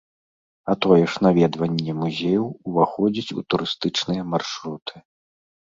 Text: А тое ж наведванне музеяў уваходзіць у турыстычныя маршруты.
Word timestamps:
А 0.73 0.75
тое 0.85 1.03
ж 1.15 1.21
наведванне 1.25 1.91
музеяў 2.01 2.45
уваходзіць 2.71 3.33
у 3.39 3.45
турыстычныя 3.55 4.29
маршруты. 4.33 5.07